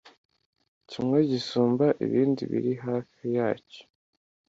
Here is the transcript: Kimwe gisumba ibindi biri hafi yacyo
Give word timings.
Kimwe 0.89 1.19
gisumba 1.31 1.85
ibindi 2.05 2.41
biri 2.51 2.73
hafi 2.85 3.23
yacyo 3.37 3.81